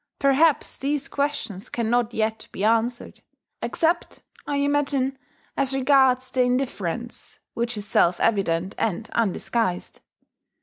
[0.17, 3.21] Perhaps these questions cannot yet be answered,
[3.61, 5.19] except, I imagine,
[5.55, 10.01] as regards the indifference, which is self evident and undisguised.